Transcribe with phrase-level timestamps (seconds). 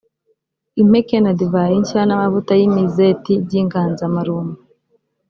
[0.81, 4.57] impeke na divayi nshya, n’amavuta y’imizeti by’inganzamarumbu